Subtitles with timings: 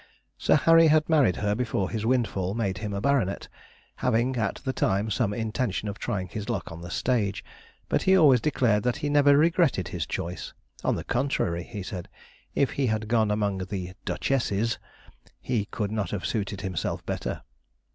[0.35, 3.47] Sir Harry had married her before his windfall made him a baronet,
[3.97, 7.45] having, at the time, some intention of trying his luck on the stage,
[7.87, 10.53] but he always declared that he never regretted his choice;
[10.83, 12.09] on the contrary, he said,
[12.55, 14.79] if he had gone among the 'duchesses,'
[15.39, 17.43] he could not have suited himself better.